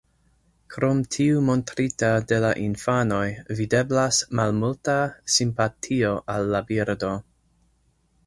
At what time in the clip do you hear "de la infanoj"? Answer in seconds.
2.31-3.21